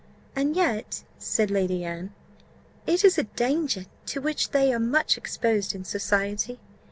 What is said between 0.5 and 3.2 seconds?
yet," said Lady Anne, "it is